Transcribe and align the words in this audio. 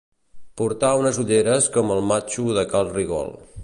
Portar 0.61 0.89
unes 1.01 1.21
ulleres 1.25 1.69
com 1.77 1.95
el 1.99 2.05
matxo 2.13 2.49
de 2.61 2.69
cal 2.75 2.95
Rigol. 2.99 3.37